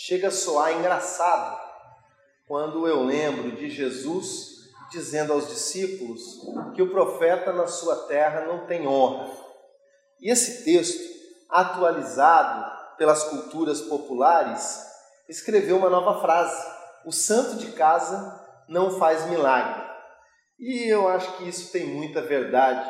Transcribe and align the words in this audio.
chega 0.00 0.28
a 0.28 0.30
soar 0.30 0.74
engraçado 0.74 1.58
quando 2.46 2.86
eu 2.86 3.02
lembro 3.02 3.50
de 3.56 3.68
Jesus 3.68 4.70
dizendo 4.92 5.32
aos 5.32 5.48
discípulos 5.48 6.22
que 6.72 6.80
o 6.80 6.92
profeta 6.92 7.52
na 7.52 7.66
sua 7.66 8.06
terra 8.06 8.42
não 8.42 8.64
tem 8.64 8.86
honra. 8.86 9.28
E 10.20 10.30
esse 10.30 10.64
texto, 10.64 11.02
atualizado 11.50 12.96
pelas 12.96 13.24
culturas 13.24 13.80
populares, 13.80 14.86
escreveu 15.28 15.76
uma 15.76 15.90
nova 15.90 16.20
frase: 16.20 16.64
O 17.04 17.10
santo 17.10 17.56
de 17.56 17.72
casa 17.72 18.40
não 18.68 19.00
faz 19.00 19.28
milagre. 19.28 19.84
E 20.60 20.88
eu 20.88 21.08
acho 21.08 21.36
que 21.38 21.48
isso 21.48 21.72
tem 21.72 21.86
muita 21.86 22.22
verdade, 22.22 22.88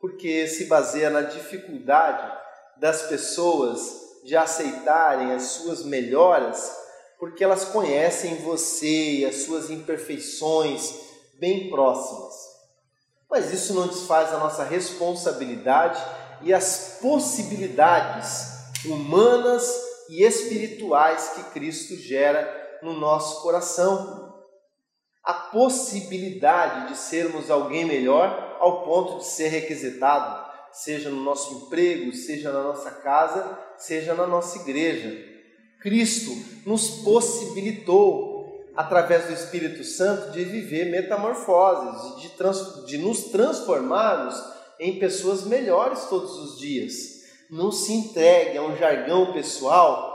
porque 0.00 0.48
se 0.48 0.64
baseia 0.64 1.10
na 1.10 1.22
dificuldade 1.22 2.38
das 2.76 3.02
pessoas 3.02 4.09
de 4.24 4.36
aceitarem 4.36 5.32
as 5.32 5.42
suas 5.42 5.84
melhoras, 5.84 6.70
porque 7.18 7.44
elas 7.44 7.64
conhecem 7.64 8.36
você 8.36 9.18
e 9.18 9.24
as 9.26 9.42
suas 9.42 9.70
imperfeições 9.70 10.94
bem 11.38 11.70
próximas. 11.70 12.34
Mas 13.30 13.52
isso 13.52 13.74
não 13.74 13.86
desfaz 13.86 14.32
a 14.32 14.38
nossa 14.38 14.64
responsabilidade 14.64 16.02
e 16.42 16.52
as 16.52 16.98
possibilidades 17.00 18.48
humanas 18.84 19.72
e 20.08 20.24
espirituais 20.24 21.32
que 21.34 21.44
Cristo 21.52 21.96
gera 21.96 22.78
no 22.82 22.94
nosso 22.94 23.42
coração 23.42 24.30
a 25.22 25.34
possibilidade 25.34 26.88
de 26.88 26.96
sermos 26.96 27.50
alguém 27.50 27.84
melhor 27.84 28.56
ao 28.58 28.84
ponto 28.84 29.18
de 29.18 29.26
ser 29.26 29.48
requisitado, 29.48 30.49
seja 30.72 31.10
no 31.10 31.22
nosso 31.22 31.54
emprego, 31.54 32.12
seja 32.12 32.52
na 32.52 32.62
nossa 32.62 32.90
casa, 32.90 33.58
seja 33.76 34.14
na 34.14 34.26
nossa 34.26 34.58
igreja. 34.58 35.28
Cristo 35.80 36.30
nos 36.66 37.02
possibilitou, 37.02 38.68
através 38.76 39.26
do 39.26 39.32
Espírito 39.32 39.82
Santo, 39.82 40.30
de 40.30 40.44
viver 40.44 40.90
metamorfoses, 40.90 42.22
de, 42.22 42.28
trans, 42.30 42.86
de 42.86 42.98
nos 42.98 43.24
transformarmos 43.24 44.34
em 44.78 44.98
pessoas 44.98 45.44
melhores 45.44 46.04
todos 46.04 46.32
os 46.38 46.58
dias. 46.58 47.20
Não 47.50 47.72
se 47.72 47.92
entregue 47.92 48.56
a 48.56 48.62
um 48.62 48.76
jargão 48.76 49.32
pessoal 49.32 50.10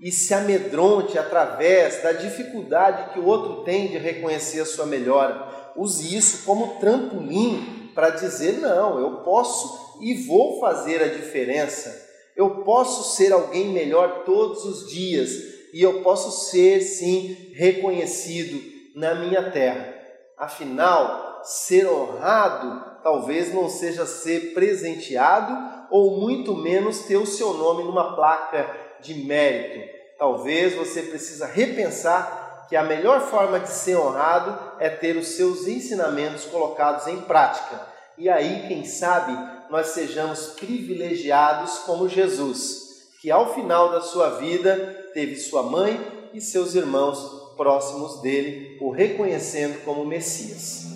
e 0.00 0.10
se 0.10 0.32
amedronte 0.32 1.18
através 1.18 2.02
da 2.02 2.12
dificuldade 2.12 3.12
que 3.12 3.20
o 3.20 3.26
outro 3.26 3.64
tem 3.64 3.88
de 3.88 3.98
reconhecer 3.98 4.60
a 4.60 4.66
sua 4.66 4.86
melhora. 4.86 5.72
Use 5.76 6.16
isso 6.16 6.44
como 6.44 6.78
trampolim 6.80 7.79
para 7.94 8.10
dizer: 8.10 8.58
não, 8.58 8.98
eu 8.98 9.18
posso 9.18 9.98
e 10.00 10.14
vou 10.26 10.60
fazer 10.60 11.02
a 11.02 11.08
diferença. 11.08 12.08
Eu 12.36 12.62
posso 12.62 13.16
ser 13.16 13.32
alguém 13.32 13.68
melhor 13.68 14.24
todos 14.24 14.64
os 14.64 14.90
dias 14.90 15.30
e 15.72 15.82
eu 15.82 16.02
posso 16.02 16.50
ser, 16.50 16.80
sim, 16.80 17.52
reconhecido 17.54 18.60
na 18.94 19.14
minha 19.14 19.50
terra. 19.50 19.94
Afinal, 20.36 21.42
ser 21.44 21.86
honrado 21.86 22.90
talvez 23.02 23.52
não 23.52 23.68
seja 23.68 24.06
ser 24.06 24.52
presenteado 24.52 25.56
ou 25.90 26.20
muito 26.20 26.54
menos 26.54 27.00
ter 27.00 27.16
o 27.16 27.26
seu 27.26 27.54
nome 27.54 27.84
numa 27.84 28.14
placa 28.14 28.70
de 29.00 29.14
mérito. 29.14 29.88
Talvez 30.18 30.74
você 30.74 31.02
precisa 31.02 31.46
repensar 31.46 32.49
que 32.70 32.76
a 32.76 32.84
melhor 32.84 33.22
forma 33.22 33.58
de 33.58 33.68
ser 33.68 33.96
honrado 33.96 34.56
é 34.78 34.88
ter 34.88 35.16
os 35.16 35.26
seus 35.26 35.66
ensinamentos 35.66 36.44
colocados 36.44 37.08
em 37.08 37.20
prática. 37.22 37.84
E 38.16 38.28
aí, 38.30 38.68
quem 38.68 38.84
sabe, 38.84 39.36
nós 39.68 39.88
sejamos 39.88 40.54
privilegiados 40.58 41.80
como 41.80 42.08
Jesus, 42.08 43.10
que 43.20 43.28
ao 43.28 43.52
final 43.52 43.90
da 43.90 44.00
sua 44.00 44.38
vida 44.38 45.10
teve 45.12 45.36
sua 45.36 45.64
mãe 45.64 46.30
e 46.32 46.40
seus 46.40 46.76
irmãos 46.76 47.54
próximos 47.56 48.22
dele 48.22 48.78
o 48.80 48.92
reconhecendo 48.92 49.84
como 49.84 50.06
Messias. 50.06 50.89